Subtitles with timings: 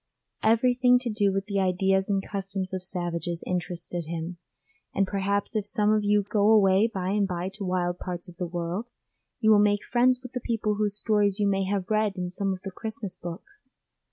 [0.41, 4.37] Everything to do with the ideas and customs of savages interested him,
[4.95, 8.37] and perhaps if some of you go away by and bye to wild parts of
[8.37, 8.87] the world,
[9.41, 12.51] you will make friends with the people whose stories you may have read in some
[12.51, 13.69] of the Christmas books.